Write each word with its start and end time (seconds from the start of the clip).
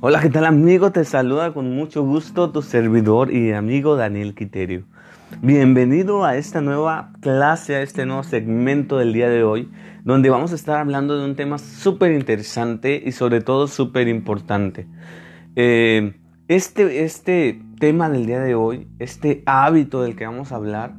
Hola, 0.00 0.20
¿qué 0.20 0.30
tal 0.30 0.44
amigo? 0.44 0.92
Te 0.92 1.04
saluda 1.04 1.52
con 1.52 1.74
mucho 1.74 2.04
gusto 2.04 2.52
tu 2.52 2.62
servidor 2.62 3.32
y 3.34 3.50
amigo 3.50 3.96
Daniel 3.96 4.36
Quiterio. 4.36 4.84
Bienvenido 5.42 6.24
a 6.24 6.36
esta 6.36 6.60
nueva 6.60 7.10
clase, 7.20 7.74
a 7.74 7.82
este 7.82 8.06
nuevo 8.06 8.22
segmento 8.22 8.98
del 8.98 9.12
día 9.12 9.28
de 9.28 9.42
hoy, 9.42 9.72
donde 10.04 10.30
vamos 10.30 10.52
a 10.52 10.54
estar 10.54 10.76
hablando 10.76 11.18
de 11.18 11.24
un 11.24 11.34
tema 11.34 11.58
súper 11.58 12.12
interesante 12.12 13.02
y 13.04 13.10
sobre 13.10 13.40
todo 13.40 13.66
súper 13.66 14.06
importante. 14.06 14.86
Eh, 15.56 16.14
este, 16.46 17.02
este 17.02 17.60
tema 17.80 18.08
del 18.08 18.24
día 18.24 18.38
de 18.38 18.54
hoy, 18.54 18.86
este 19.00 19.42
hábito 19.46 20.02
del 20.02 20.14
que 20.14 20.26
vamos 20.26 20.52
a 20.52 20.56
hablar, 20.56 20.94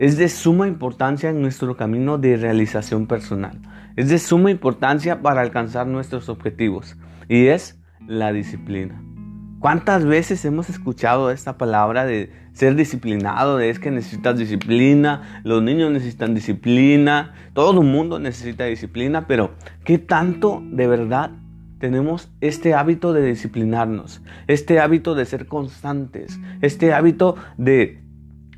es 0.00 0.16
de 0.16 0.28
suma 0.28 0.66
importancia 0.66 1.30
en 1.30 1.40
nuestro 1.42 1.76
camino 1.76 2.18
de 2.18 2.36
realización 2.36 3.06
personal. 3.06 3.60
Es 3.94 4.08
de 4.08 4.18
suma 4.18 4.50
importancia 4.50 5.22
para 5.22 5.42
alcanzar 5.42 5.86
nuestros 5.86 6.28
objetivos 6.28 6.96
y 7.28 7.46
es 7.46 7.78
la 8.06 8.32
disciplina. 8.32 9.02
¿Cuántas 9.62 10.04
veces 10.04 10.44
hemos 10.44 10.68
escuchado 10.68 11.30
esta 11.30 11.56
palabra 11.56 12.04
de 12.04 12.32
ser 12.52 12.74
disciplinado? 12.74 13.58
De 13.58 13.70
es 13.70 13.78
que 13.78 13.92
necesitas 13.92 14.36
disciplina, 14.36 15.40
los 15.44 15.62
niños 15.62 15.92
necesitan 15.92 16.34
disciplina, 16.34 17.34
todo 17.52 17.80
el 17.80 17.86
mundo 17.86 18.18
necesita 18.18 18.64
disciplina, 18.64 19.28
pero 19.28 19.52
¿qué 19.84 19.98
tanto 19.98 20.60
de 20.66 20.88
verdad 20.88 21.30
tenemos 21.78 22.28
este 22.40 22.74
hábito 22.74 23.12
de 23.12 23.24
disciplinarnos? 23.24 24.20
Este 24.48 24.80
hábito 24.80 25.14
de 25.14 25.26
ser 25.26 25.46
constantes, 25.46 26.40
este 26.60 26.92
hábito 26.92 27.36
de 27.56 28.02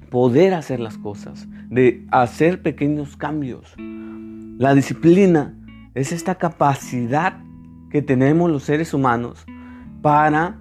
poder 0.09 0.55
hacer 0.55 0.81
las 0.81 0.97
cosas, 0.97 1.47
de 1.69 2.07
hacer 2.13 2.63
pequeños 2.63 3.19
cambios. 3.19 3.75
La 4.57 4.75
disciplina 4.75 5.55
es 5.95 6.13
esta 6.13 6.37
capacidad 6.37 7.45
que 7.95 8.03
tenemos 8.03 8.51
los 8.51 8.65
seres 8.65 8.93
humanos 8.93 9.47
para 10.03 10.59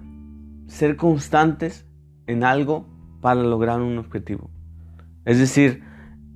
ser 0.68 0.94
constantes 0.94 1.84
en 2.28 2.44
algo 2.44 2.86
para 3.20 3.42
lograr 3.42 3.80
un 3.80 3.98
objetivo. 3.98 4.52
Es 5.24 5.40
decir, 5.40 5.82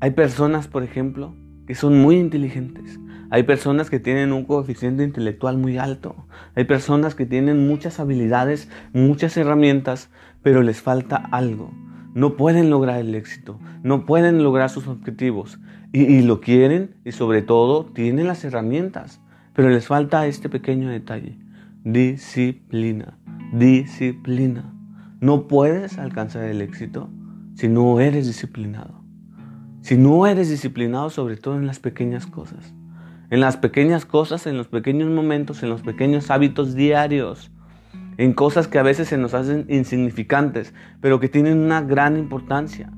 hay 0.00 0.10
personas, 0.10 0.66
por 0.66 0.82
ejemplo, 0.82 1.36
que 1.68 1.76
son 1.76 2.02
muy 2.02 2.16
inteligentes. 2.16 2.98
Hay 3.30 3.44
personas 3.44 3.90
que 3.90 4.00
tienen 4.00 4.32
un 4.32 4.44
coeficiente 4.44 5.04
intelectual 5.04 5.56
muy 5.56 5.78
alto. 5.78 6.16
Hay 6.56 6.64
personas 6.64 7.14
que 7.14 7.26
tienen 7.26 7.68
muchas 7.68 8.00
habilidades, 8.00 8.68
muchas 8.92 9.36
herramientas, 9.36 10.10
pero 10.42 10.64
les 10.64 10.82
falta 10.82 11.14
algo. 11.30 11.70
No 12.12 12.36
pueden 12.36 12.70
lograr 12.70 12.98
el 12.98 13.14
éxito, 13.14 13.60
no 13.84 14.04
pueden 14.04 14.42
lograr 14.42 14.68
sus 14.68 14.88
objetivos. 14.88 15.60
Y, 15.92 16.22
lo 16.22 16.40
quieren 16.40 16.96
y 17.04 17.12
sobre 17.12 17.40
todo 17.40 17.84
tienen 17.84 18.26
las 18.26 18.44
herramientas, 18.44 19.20
pero 19.58 19.70
les 19.70 19.88
falta 19.88 20.24
este 20.28 20.48
pequeño 20.48 20.88
detalle. 20.88 21.36
Disciplina. 21.82 23.18
Disciplina. 23.52 24.72
No 25.18 25.48
puedes 25.48 25.98
alcanzar 25.98 26.44
el 26.44 26.62
éxito 26.62 27.10
si 27.56 27.66
no 27.66 27.98
eres 27.98 28.28
disciplinado. 28.28 29.02
Si 29.80 29.96
no 29.96 30.28
eres 30.28 30.48
disciplinado 30.48 31.10
sobre 31.10 31.36
todo 31.36 31.56
en 31.56 31.66
las 31.66 31.80
pequeñas 31.80 32.28
cosas. 32.28 32.72
En 33.30 33.40
las 33.40 33.56
pequeñas 33.56 34.04
cosas, 34.06 34.46
en 34.46 34.56
los 34.56 34.68
pequeños 34.68 35.10
momentos, 35.10 35.60
en 35.64 35.70
los 35.70 35.82
pequeños 35.82 36.30
hábitos 36.30 36.76
diarios. 36.76 37.50
En 38.16 38.34
cosas 38.34 38.68
que 38.68 38.78
a 38.78 38.84
veces 38.84 39.08
se 39.08 39.18
nos 39.18 39.34
hacen 39.34 39.66
insignificantes, 39.68 40.72
pero 41.00 41.18
que 41.18 41.28
tienen 41.28 41.58
una 41.58 41.82
gran 41.82 42.16
importancia. 42.16 42.92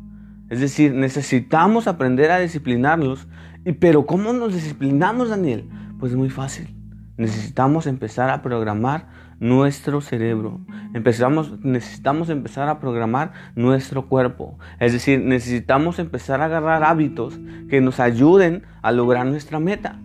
Es 0.50 0.60
decir, 0.60 0.92
necesitamos 0.92 1.86
aprender 1.86 2.30
a 2.30 2.38
disciplinarlos. 2.38 3.28
Y, 3.64 3.72
pero 3.72 4.04
¿cómo 4.04 4.34
nos 4.34 4.52
disciplinamos, 4.52 5.30
Daniel? 5.30 5.64
Pues 6.00 6.14
muy 6.14 6.30
fácil. 6.30 6.74
Necesitamos 7.18 7.86
empezar 7.86 8.30
a 8.30 8.40
programar 8.40 9.08
nuestro 9.38 10.00
cerebro. 10.00 10.60
Empezamos, 10.94 11.62
necesitamos 11.62 12.30
empezar 12.30 12.70
a 12.70 12.80
programar 12.80 13.32
nuestro 13.54 14.08
cuerpo. 14.08 14.58
Es 14.78 14.94
decir, 14.94 15.20
necesitamos 15.20 15.98
empezar 15.98 16.40
a 16.40 16.46
agarrar 16.46 16.84
hábitos 16.84 17.38
que 17.68 17.82
nos 17.82 18.00
ayuden 18.00 18.62
a 18.80 18.92
lograr 18.92 19.26
nuestra 19.26 19.60
meta. 19.60 20.00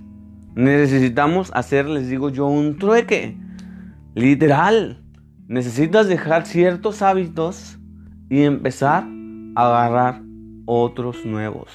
Necesitamos 0.55 1.51
hacer, 1.53 1.87
les 1.87 2.09
digo 2.09 2.29
yo, 2.29 2.47
un 2.47 2.77
trueque. 2.77 3.37
Literal. 4.13 5.01
Necesitas 5.47 6.09
dejar 6.09 6.45
ciertos 6.45 7.01
hábitos 7.01 7.79
y 8.29 8.41
empezar 8.41 9.05
a 9.55 9.85
agarrar 9.85 10.21
otros 10.65 11.25
nuevos. 11.25 11.69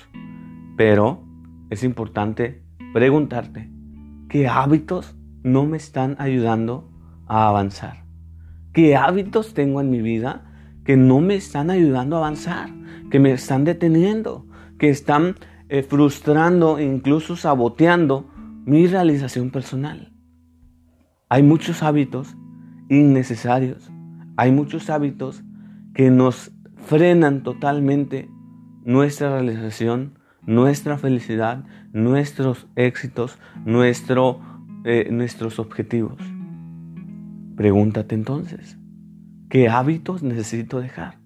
Pero 0.76 1.24
es 1.70 1.84
importante 1.84 2.62
preguntarte, 2.92 3.70
¿Qué 4.30 4.46
hábitos 4.46 5.16
no 5.42 5.66
me 5.66 5.76
están 5.76 6.14
ayudando 6.20 6.88
a 7.26 7.48
avanzar? 7.48 8.04
¿Qué 8.72 8.94
hábitos 8.94 9.54
tengo 9.54 9.80
en 9.80 9.90
mi 9.90 10.00
vida 10.00 10.52
que 10.84 10.96
no 10.96 11.20
me 11.20 11.34
están 11.34 11.68
ayudando 11.68 12.14
a 12.14 12.18
avanzar? 12.20 12.70
Que 13.10 13.18
me 13.18 13.32
están 13.32 13.64
deteniendo, 13.64 14.46
que 14.78 14.88
están 14.88 15.34
eh, 15.68 15.82
frustrando 15.82 16.78
e 16.78 16.84
incluso 16.84 17.34
saboteando 17.34 18.30
mi 18.66 18.86
realización 18.86 19.50
personal. 19.50 20.12
Hay 21.28 21.42
muchos 21.42 21.82
hábitos 21.82 22.36
innecesarios. 22.88 23.90
Hay 24.36 24.52
muchos 24.52 24.90
hábitos 24.90 25.42
que 25.92 26.08
nos 26.12 26.52
frenan 26.76 27.42
totalmente 27.42 28.30
nuestra 28.84 29.32
realización 29.32 30.19
nuestra 30.46 30.98
felicidad, 30.98 31.64
nuestros 31.92 32.66
éxitos, 32.76 33.38
nuestro, 33.64 34.40
eh, 34.84 35.08
nuestros 35.10 35.58
objetivos. 35.58 36.20
Pregúntate 37.56 38.14
entonces, 38.14 38.78
¿qué 39.48 39.68
hábitos 39.68 40.22
necesito 40.22 40.80
dejar? 40.80 41.18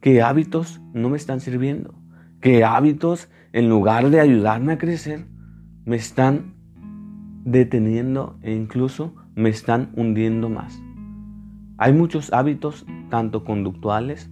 ¿Qué 0.00 0.22
hábitos 0.22 0.80
no 0.94 1.08
me 1.08 1.16
están 1.16 1.40
sirviendo? 1.40 1.94
¿Qué 2.40 2.64
hábitos, 2.64 3.28
en 3.52 3.68
lugar 3.68 4.10
de 4.10 4.20
ayudarme 4.20 4.74
a 4.74 4.78
crecer, 4.78 5.26
me 5.84 5.96
están 5.96 6.54
deteniendo 7.44 8.38
e 8.42 8.52
incluso 8.54 9.14
me 9.34 9.48
están 9.48 9.90
hundiendo 9.96 10.48
más? 10.48 10.80
Hay 11.78 11.92
muchos 11.92 12.32
hábitos, 12.32 12.86
tanto 13.10 13.44
conductuales 13.44 14.30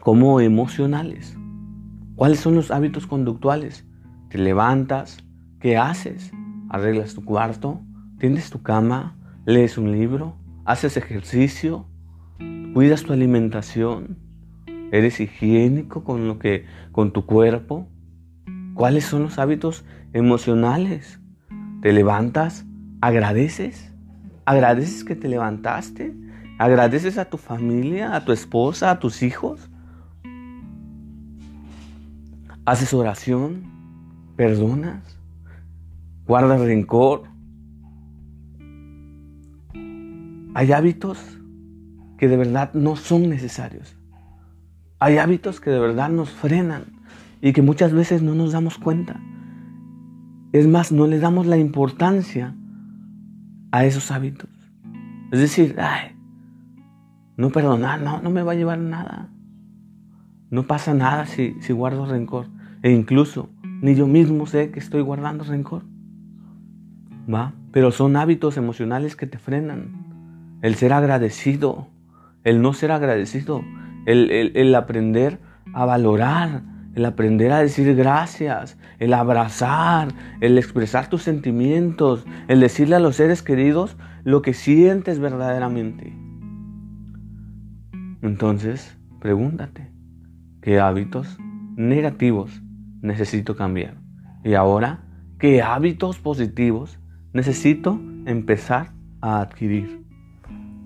como 0.00 0.40
emocionales. 0.40 1.36
¿Cuáles 2.18 2.40
son 2.40 2.56
los 2.56 2.72
hábitos 2.72 3.06
conductuales? 3.06 3.86
Te 4.28 4.38
levantas, 4.38 5.18
¿qué 5.60 5.76
haces? 5.76 6.32
¿Arreglas 6.68 7.14
tu 7.14 7.24
cuarto? 7.24 7.80
¿Tienes 8.18 8.50
tu 8.50 8.60
cama? 8.60 9.16
¿Lees 9.46 9.78
un 9.78 9.92
libro? 9.92 10.34
¿Haces 10.64 10.96
ejercicio? 10.96 11.86
¿Cuidas 12.74 13.04
tu 13.04 13.12
alimentación? 13.12 14.18
¿Eres 14.90 15.20
higiénico 15.20 16.02
con 16.02 16.26
lo 16.26 16.40
que 16.40 16.66
con 16.90 17.12
tu 17.12 17.24
cuerpo? 17.24 17.88
¿Cuáles 18.74 19.04
son 19.04 19.22
los 19.22 19.38
hábitos 19.38 19.84
emocionales? 20.12 21.20
¿Te 21.82 21.92
levantas? 21.92 22.66
¿Agradeces? 23.00 23.94
¿Agradeces 24.44 25.04
que 25.04 25.14
te 25.14 25.28
levantaste? 25.28 26.16
¿Agradeces 26.58 27.16
a 27.16 27.26
tu 27.26 27.36
familia, 27.36 28.16
a 28.16 28.24
tu 28.24 28.32
esposa, 28.32 28.90
a 28.90 28.98
tus 28.98 29.22
hijos? 29.22 29.70
¿Haces 32.68 32.92
oración? 32.92 33.62
¿Perdonas? 34.36 35.18
¿Guardas 36.26 36.60
rencor? 36.60 37.22
Hay 40.52 40.72
hábitos 40.72 41.18
que 42.18 42.28
de 42.28 42.36
verdad 42.36 42.74
no 42.74 42.96
son 42.96 43.30
necesarios. 43.30 43.96
Hay 44.98 45.16
hábitos 45.16 45.62
que 45.62 45.70
de 45.70 45.78
verdad 45.78 46.10
nos 46.10 46.28
frenan 46.28 46.84
y 47.40 47.54
que 47.54 47.62
muchas 47.62 47.94
veces 47.94 48.20
no 48.20 48.34
nos 48.34 48.52
damos 48.52 48.76
cuenta. 48.76 49.18
Es 50.52 50.68
más, 50.68 50.92
no 50.92 51.06
le 51.06 51.20
damos 51.20 51.46
la 51.46 51.56
importancia 51.56 52.54
a 53.72 53.86
esos 53.86 54.10
hábitos. 54.10 54.50
Es 55.32 55.40
decir, 55.40 55.74
ay, 55.80 56.14
no 57.38 57.48
perdonar, 57.48 58.02
no, 58.02 58.20
no 58.20 58.28
me 58.28 58.42
va 58.42 58.52
a 58.52 58.56
llevar 58.56 58.78
nada. 58.78 59.30
No 60.50 60.66
pasa 60.66 60.92
nada 60.92 61.24
si, 61.24 61.56
si 61.62 61.72
guardo 61.72 62.04
rencor. 62.04 62.57
E 62.82 62.90
incluso 62.90 63.50
ni 63.80 63.94
yo 63.94 64.06
mismo 64.06 64.46
sé 64.46 64.70
que 64.70 64.78
estoy 64.78 65.02
guardando 65.02 65.44
rencor. 65.44 65.84
¿Va? 67.32 67.52
Pero 67.72 67.90
son 67.92 68.16
hábitos 68.16 68.56
emocionales 68.56 69.16
que 69.16 69.26
te 69.26 69.38
frenan. 69.38 70.58
El 70.62 70.74
ser 70.74 70.92
agradecido, 70.92 71.88
el 72.44 72.62
no 72.62 72.72
ser 72.72 72.90
agradecido, 72.90 73.62
el, 74.06 74.30
el 74.30 74.74
aprender 74.74 75.38
a 75.72 75.84
valorar, 75.84 76.62
el 76.94 77.04
aprender 77.04 77.52
a 77.52 77.58
decir 77.58 77.94
gracias, 77.94 78.78
el 78.98 79.12
abrazar, 79.12 80.08
el 80.40 80.58
expresar 80.58 81.08
tus 81.08 81.22
sentimientos, 81.22 82.26
el 82.48 82.60
decirle 82.60 82.96
a 82.96 83.00
los 83.00 83.16
seres 83.16 83.42
queridos 83.42 83.96
lo 84.24 84.42
que 84.42 84.54
sientes 84.54 85.20
verdaderamente. 85.20 86.12
Entonces, 88.22 88.98
pregúntate, 89.20 89.92
¿qué 90.60 90.80
hábitos 90.80 91.38
negativos 91.76 92.62
necesito 93.02 93.56
cambiar? 93.56 93.96
Y 94.44 94.54
ahora, 94.54 95.04
¿qué 95.38 95.62
hábitos 95.62 96.18
positivos 96.18 96.98
necesito 97.32 98.00
empezar 98.26 98.92
a 99.20 99.40
adquirir? 99.40 100.02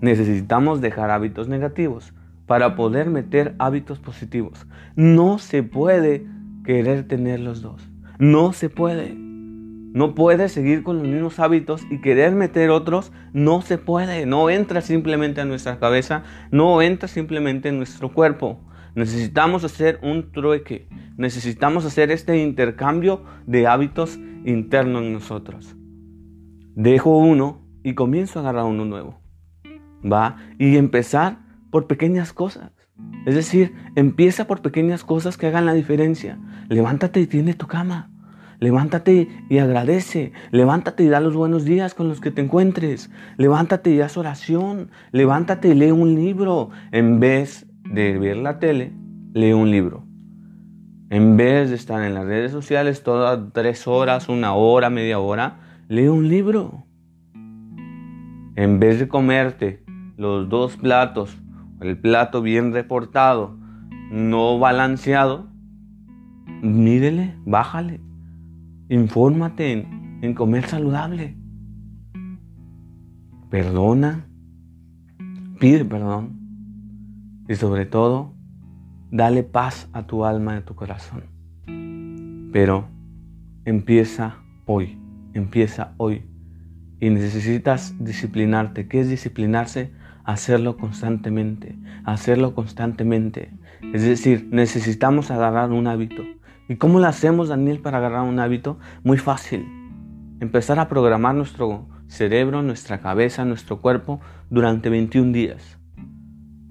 Necesitamos 0.01 0.81
dejar 0.81 1.11
hábitos 1.11 1.47
negativos 1.47 2.13
para 2.45 2.75
poder 2.75 3.09
meter 3.09 3.55
hábitos 3.59 3.99
positivos. 3.99 4.67
No 4.95 5.37
se 5.37 5.63
puede 5.63 6.25
querer 6.65 7.07
tener 7.07 7.39
los 7.39 7.61
dos. 7.61 7.87
No 8.19 8.53
se 8.53 8.69
puede. 8.69 9.15
No 9.15 10.15
puedes 10.15 10.51
seguir 10.51 10.83
con 10.83 10.97
los 10.97 11.07
mismos 11.07 11.39
hábitos 11.39 11.85
y 11.89 12.01
querer 12.01 12.33
meter 12.35 12.69
otros. 12.69 13.11
No 13.31 13.61
se 13.61 13.77
puede. 13.77 14.25
No 14.25 14.49
entra 14.49 14.81
simplemente 14.81 15.41
a 15.41 15.45
nuestra 15.45 15.79
cabeza. 15.79 16.23
No 16.51 16.81
entra 16.81 17.07
simplemente 17.07 17.69
en 17.69 17.77
nuestro 17.77 18.11
cuerpo. 18.11 18.59
Necesitamos 18.95 19.63
hacer 19.63 19.99
un 20.03 20.31
trueque. 20.31 20.87
Necesitamos 21.17 21.85
hacer 21.85 22.11
este 22.11 22.37
intercambio 22.37 23.23
de 23.47 23.67
hábitos 23.67 24.19
internos 24.45 25.03
en 25.03 25.13
nosotros. 25.13 25.75
Dejo 26.75 27.17
uno 27.17 27.61
y 27.83 27.93
comienzo 27.95 28.39
a 28.39 28.41
agarrar 28.43 28.65
uno 28.65 28.85
nuevo. 28.85 29.19
¿Va? 30.03 30.37
Y 30.59 30.77
empezar 30.77 31.39
por 31.71 31.87
pequeñas 31.87 32.33
cosas. 32.33 32.71
Es 33.25 33.35
decir, 33.35 33.73
empieza 33.95 34.47
por 34.47 34.61
pequeñas 34.61 35.03
cosas 35.03 35.37
que 35.37 35.47
hagan 35.47 35.65
la 35.65 35.73
diferencia. 35.73 36.39
Levántate 36.69 37.19
y 37.19 37.27
tiende 37.27 37.53
tu 37.53 37.67
cama. 37.67 38.11
Levántate 38.59 39.27
y 39.49 39.57
agradece. 39.57 40.33
Levántate 40.51 41.03
y 41.03 41.09
da 41.09 41.19
los 41.19 41.35
buenos 41.35 41.65
días 41.65 41.93
con 41.93 42.09
los 42.09 42.21
que 42.21 42.31
te 42.31 42.41
encuentres. 42.41 43.09
Levántate 43.37 43.91
y 43.91 44.01
haz 44.01 44.17
oración. 44.17 44.91
Levántate 45.11 45.69
y 45.69 45.73
lee 45.73 45.91
un 45.91 46.15
libro. 46.15 46.69
En 46.91 47.19
vez 47.19 47.65
de 47.89 48.17
ver 48.17 48.37
la 48.37 48.59
tele, 48.59 48.93
lee 49.33 49.53
un 49.53 49.71
libro. 49.71 50.05
En 51.09 51.37
vez 51.37 51.69
de 51.69 51.75
estar 51.75 52.03
en 52.03 52.13
las 52.13 52.25
redes 52.25 52.51
sociales 52.51 53.03
todas 53.03 53.53
tres 53.53 53.87
horas, 53.87 54.29
una 54.29 54.53
hora, 54.53 54.89
media 54.89 55.19
hora, 55.19 55.59
lee 55.87 56.07
un 56.07 56.27
libro. 56.27 56.85
En 58.55 58.79
vez 58.79 58.99
de 58.99 59.07
comerte 59.07 59.83
los 60.17 60.49
dos 60.49 60.77
platos, 60.77 61.37
el 61.81 61.97
plato 61.97 62.41
bien 62.41 62.73
reportado, 62.73 63.57
no 64.11 64.57
balanceado, 64.59 65.49
mírele, 66.61 67.35
bájale, 67.45 67.99
infórmate 68.89 69.71
en, 69.71 70.19
en 70.21 70.33
comer 70.33 70.65
saludable. 70.65 71.37
Perdona, 73.49 74.27
pide 75.59 75.85
perdón 75.85 76.42
y 77.47 77.55
sobre 77.55 77.85
todo, 77.85 78.33
dale 79.11 79.43
paz 79.43 79.89
a 79.93 80.07
tu 80.07 80.25
alma 80.25 80.55
y 80.55 80.57
a 80.57 80.65
tu 80.65 80.75
corazón. 80.75 81.23
Pero 82.51 82.87
empieza 83.65 84.37
hoy, 84.65 84.97
empieza 85.33 85.93
hoy. 85.97 86.23
Y 86.99 87.09
necesitas 87.09 87.95
disciplinarte. 87.99 88.87
¿Qué 88.87 89.01
es 89.01 89.09
disciplinarse? 89.09 89.91
Hacerlo 90.23 90.77
constantemente, 90.77 91.77
hacerlo 92.05 92.55
constantemente. 92.55 93.51
Es 93.93 94.03
decir, 94.03 94.47
necesitamos 94.51 95.29
agarrar 95.29 95.71
un 95.71 95.87
hábito. 95.87 96.23
¿Y 96.69 96.77
cómo 96.77 96.99
lo 96.99 97.07
hacemos, 97.07 97.49
Daniel, 97.49 97.79
para 97.79 97.97
agarrar 97.97 98.21
un 98.21 98.39
hábito? 98.39 98.79
Muy 99.03 99.17
fácil. 99.17 99.65
Empezar 100.39 100.79
a 100.79 100.87
programar 100.87 101.35
nuestro 101.35 101.89
cerebro, 102.07 102.61
nuestra 102.61 102.99
cabeza, 102.99 103.43
nuestro 103.43 103.81
cuerpo 103.81 104.21
durante 104.49 104.89
21 104.89 105.33
días. 105.33 105.82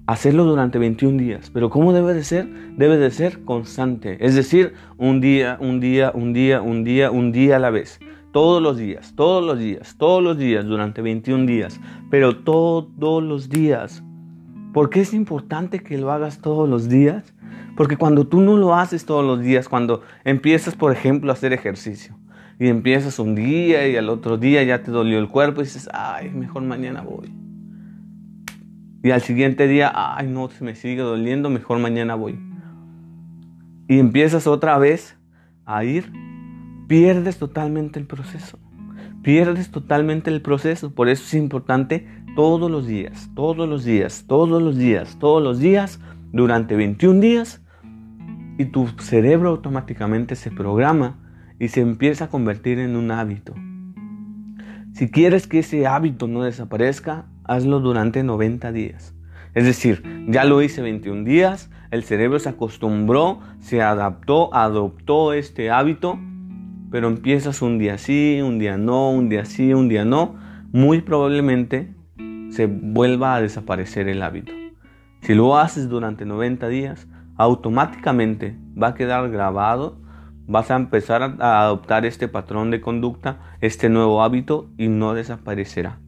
Hacerlo 0.05 0.43
durante 0.43 0.79
21 0.79 1.17
días. 1.17 1.49
Pero 1.53 1.69
¿cómo 1.69 1.93
debe 1.93 2.13
de 2.13 2.25
ser? 2.25 2.45
Debe 2.75 2.97
de 2.97 3.09
ser 3.09 3.43
constante. 3.45 4.17
Es 4.25 4.35
decir, 4.35 4.73
un 4.97 5.21
día, 5.21 5.57
un 5.61 5.79
día, 5.79 6.11
un 6.13 6.33
día, 6.33 6.61
un 6.61 6.83
día, 6.83 7.09
un 7.09 7.31
día 7.31 7.55
a 7.55 7.59
la 7.59 7.69
vez. 7.69 7.99
Todos 8.33 8.61
los 8.61 8.77
días, 8.77 9.13
todos 9.15 9.45
los 9.45 9.59
días, 9.59 9.95
todos 9.97 10.21
los 10.21 10.37
días, 10.37 10.65
durante 10.65 11.01
21 11.01 11.45
días. 11.45 11.79
Pero 12.09 12.37
todos 12.37 13.23
los 13.23 13.47
días. 13.47 14.03
¿Por 14.73 14.89
qué 14.89 15.01
es 15.01 15.13
importante 15.13 15.79
que 15.79 15.97
lo 15.97 16.11
hagas 16.11 16.39
todos 16.39 16.67
los 16.67 16.89
días? 16.89 17.33
Porque 17.77 17.95
cuando 17.95 18.27
tú 18.27 18.41
no 18.41 18.57
lo 18.57 18.75
haces 18.75 19.05
todos 19.05 19.23
los 19.23 19.39
días, 19.39 19.69
cuando 19.69 20.01
empiezas, 20.25 20.75
por 20.75 20.91
ejemplo, 20.91 21.31
a 21.31 21.33
hacer 21.33 21.53
ejercicio, 21.53 22.17
y 22.59 22.67
empiezas 22.67 23.19
un 23.19 23.35
día 23.35 23.87
y 23.87 23.95
al 23.95 24.09
otro 24.09 24.37
día 24.37 24.63
ya 24.63 24.83
te 24.83 24.91
dolió 24.91 25.17
el 25.17 25.29
cuerpo 25.29 25.61
y 25.61 25.63
dices, 25.63 25.89
ay, 25.93 26.29
mejor 26.29 26.63
mañana 26.63 27.01
voy. 27.01 27.42
Y 29.03 29.11
al 29.11 29.21
siguiente 29.21 29.67
día, 29.67 29.91
ay, 29.93 30.27
no, 30.27 30.49
se 30.49 30.63
me 30.63 30.75
sigue 30.75 31.01
doliendo, 31.01 31.49
mejor 31.49 31.77
mañana 31.79 32.15
voy. 32.15 32.39
Y 33.89 33.99
empiezas 33.99 34.47
otra 34.47 34.77
vez 34.77 35.17
a 35.65 35.83
ir, 35.83 36.09
pierdes 36.87 37.37
totalmente 37.37 37.99
el 37.99 38.07
proceso. 38.07 38.59
Pierdes 39.21 39.71
totalmente 39.71 40.29
el 40.29 40.41
proceso. 40.41 40.95
Por 40.95 41.09
eso 41.09 41.23
es 41.25 41.33
importante 41.33 42.07
todos 42.37 42.71
los 42.71 42.87
días, 42.87 43.29
todos 43.35 43.67
los 43.67 43.83
días, 43.83 44.23
todos 44.25 44.61
los 44.61 44.77
días, 44.77 45.17
todos 45.19 45.43
los 45.43 45.59
días, 45.59 45.99
durante 46.31 46.77
21 46.77 47.19
días. 47.19 47.61
Y 48.57 48.65
tu 48.65 48.87
cerebro 48.99 49.49
automáticamente 49.49 50.37
se 50.37 50.49
programa 50.49 51.19
y 51.59 51.67
se 51.67 51.81
empieza 51.81 52.25
a 52.25 52.29
convertir 52.29 52.79
en 52.79 52.95
un 52.95 53.11
hábito. 53.11 53.53
Si 54.93 55.11
quieres 55.11 55.45
que 55.45 55.59
ese 55.59 55.87
hábito 55.87 56.27
no 56.27 56.43
desaparezca, 56.43 57.25
hazlo 57.43 57.79
durante 57.79 58.23
90 58.23 58.71
días. 58.71 59.13
Es 59.53 59.65
decir, 59.65 60.03
ya 60.27 60.45
lo 60.45 60.61
hice 60.61 60.81
21 60.81 61.23
días, 61.23 61.69
el 61.91 62.03
cerebro 62.03 62.39
se 62.39 62.49
acostumbró, 62.49 63.39
se 63.59 63.81
adaptó, 63.81 64.53
adoptó 64.53 65.33
este 65.33 65.69
hábito, 65.69 66.19
pero 66.89 67.07
empiezas 67.07 67.61
un 67.61 67.77
día 67.77 67.97
sí, 67.97 68.39
un 68.43 68.57
día 68.57 68.77
no, 68.77 69.11
un 69.11 69.29
día 69.29 69.45
sí, 69.45 69.73
un 69.73 69.89
día 69.89 70.05
no, 70.05 70.35
muy 70.71 71.01
probablemente 71.01 71.93
se 72.49 72.65
vuelva 72.67 73.35
a 73.35 73.41
desaparecer 73.41 74.07
el 74.07 74.23
hábito. 74.23 74.53
Si 75.21 75.35
lo 75.35 75.57
haces 75.57 75.87
durante 75.87 76.25
90 76.25 76.67
días, 76.67 77.07
automáticamente 77.37 78.57
va 78.81 78.89
a 78.89 78.93
quedar 78.95 79.29
grabado, 79.29 79.97
vas 80.47 80.71
a 80.71 80.75
empezar 80.75 81.35
a 81.39 81.61
adoptar 81.61 82.05
este 82.05 82.27
patrón 82.27 82.71
de 82.71 82.81
conducta, 82.81 83.39
este 83.61 83.89
nuevo 83.89 84.23
hábito 84.23 84.69
y 84.77 84.87
no 84.87 85.13
desaparecerá. 85.13 85.99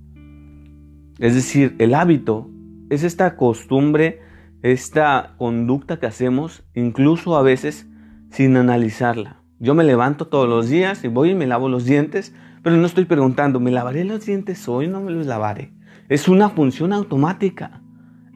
Es 1.19 1.33
decir, 1.33 1.75
el 1.79 1.93
hábito 1.93 2.49
es 2.89 3.03
esta 3.03 3.37
costumbre, 3.37 4.21
esta 4.61 5.35
conducta 5.37 5.97
que 5.97 6.07
hacemos, 6.07 6.63
incluso 6.73 7.37
a 7.37 7.41
veces 7.41 7.87
sin 8.31 8.57
analizarla. 8.57 9.41
Yo 9.59 9.75
me 9.75 9.85
levanto 9.85 10.27
todos 10.27 10.49
los 10.49 10.69
días 10.69 11.05
y 11.05 11.07
voy 11.07 11.31
y 11.31 11.35
me 11.35 11.47
lavo 11.47 11.69
los 11.69 11.85
dientes, 11.85 12.35
pero 12.61 12.75
no 12.75 12.85
estoy 12.85 13.05
preguntando, 13.05 13.61
¿me 13.61 13.71
lavaré 13.71 14.03
los 14.03 14.25
dientes 14.25 14.67
hoy? 14.67 14.87
No 14.87 14.99
me 14.99 15.11
los 15.11 15.25
lavaré. 15.25 15.71
Es 16.09 16.27
una 16.27 16.49
función 16.49 16.91
automática. 16.91 17.81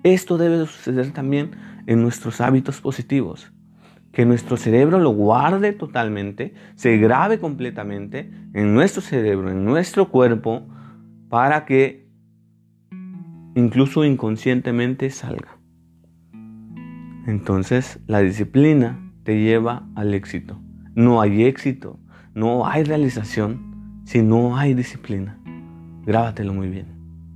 Esto 0.04 0.38
debe 0.38 0.66
suceder 0.66 1.12
también 1.12 1.52
en 1.86 2.02
nuestros 2.02 2.40
hábitos 2.40 2.80
positivos. 2.80 3.52
Que 4.14 4.26
nuestro 4.26 4.56
cerebro 4.56 5.00
lo 5.00 5.12
guarde 5.12 5.74
totalmente, 5.74 6.54
se 6.76 6.98
grabe 6.98 7.40
completamente 7.40 8.32
en 8.54 8.74
nuestro 8.74 9.02
cerebro, 9.02 9.52
en 9.52 9.66
nuestro 9.66 10.10
cuerpo, 10.10 10.68
para 11.28 11.66
que 11.66 12.09
incluso 13.60 14.06
inconscientemente 14.06 15.10
salga. 15.10 15.58
Entonces 17.28 18.00
la 18.08 18.20
disciplina 18.20 19.12
te 19.24 19.40
lleva 19.42 19.88
al 19.96 20.14
éxito. 20.14 20.60
No 20.96 21.22
hay 21.22 21.44
éxito, 21.44 22.00
no 22.34 22.66
hay 22.66 22.84
realización 22.84 24.02
si 24.06 24.22
no 24.24 24.58
hay 24.58 24.74
disciplina. 24.74 25.38
Grábatelo 26.06 26.54
muy 26.54 26.70
bien. 26.70 26.88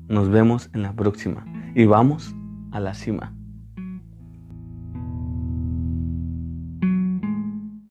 Nos 0.08 0.30
vemos 0.30 0.70
en 0.74 0.82
la 0.82 0.94
próxima 0.94 1.46
y 1.75 1.86
vamos 1.86 2.34
a 2.72 2.80
la 2.80 2.94
cima. 2.94 3.34